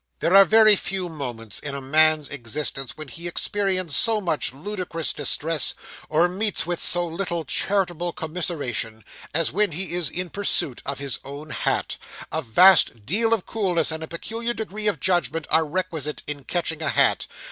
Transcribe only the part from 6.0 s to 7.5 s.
or meets with so little